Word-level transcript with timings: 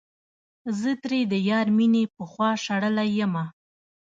زه 0.79 0.91
ترې 1.01 1.19
د 1.31 1.33
يار 1.49 1.67
مينې 1.77 2.03
پخوا 2.15 2.49
شړلے 2.63 3.05
يمه 3.17 3.45